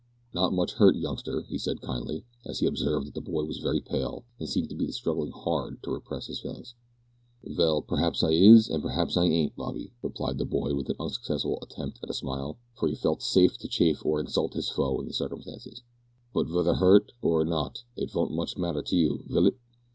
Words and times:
"Not 0.33 0.51
much 0.51 0.71
hurt, 0.73 0.95
youngster," 0.95 1.43
he 1.43 1.59
said 1.59 1.79
kindly, 1.79 2.25
as 2.43 2.57
he 2.57 2.65
observed 2.65 3.05
that 3.05 3.13
the 3.13 3.21
boy 3.21 3.43
was 3.43 3.59
very 3.59 3.79
pale, 3.79 4.23
and 4.39 4.49
seemed 4.49 4.69
to 4.69 4.75
be 4.75 4.91
struggling 4.91 5.29
hard 5.31 5.77
to 5.83 5.91
repress 5.91 6.25
his 6.25 6.39
feelings. 6.39 6.73
"Vell, 7.43 7.83
p'raps 7.83 8.23
I 8.23 8.31
is 8.31 8.67
an' 8.67 8.81
p'raps 8.81 9.15
I 9.15 9.25
ain't, 9.25 9.55
Bobby," 9.55 9.91
replied 10.01 10.39
the 10.39 10.45
boy 10.45 10.73
with 10.73 10.89
an 10.89 10.95
unsuccessful 10.99 11.59
attempt 11.61 11.99
at 12.01 12.09
a 12.09 12.15
smile, 12.15 12.57
for 12.73 12.87
he 12.89 12.95
felt 12.95 13.21
safe 13.21 13.59
to 13.59 13.67
chaff 13.67 14.03
or 14.03 14.19
insult 14.19 14.55
his 14.55 14.69
foe 14.69 14.99
in 15.01 15.05
the 15.05 15.13
circumstances, 15.13 15.83
"but 16.33 16.47
vether 16.47 16.73
hurt 16.73 17.11
or 17.21 17.45
not 17.45 17.83
it 17.95 18.09
vont 18.09 18.31
much 18.31 18.57
matter 18.57 18.81
to 18.81 18.95
you, 18.95 19.23
vill 19.27 19.45
it?" 19.45 19.55